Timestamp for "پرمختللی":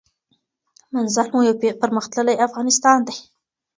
1.81-2.41